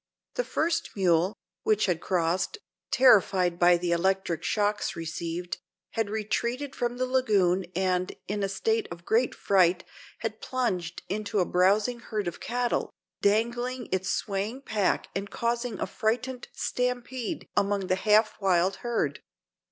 [0.33, 2.57] The first mule, which had crossed,
[2.89, 5.59] terrified by the electric shocks received,
[5.91, 9.83] had retreated from the lagoon and, in a state of great fright,
[10.21, 12.89] had plunged into a browsing herd of cattle,
[13.21, 19.21] dangling its swaying pack and causing a frightened stampede among the half wild herd.